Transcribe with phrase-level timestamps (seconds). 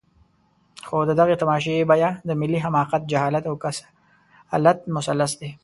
[0.87, 5.49] خو د دغې تماشې بیه د ملي حماقت، جهالت او کسالت مثلث دی.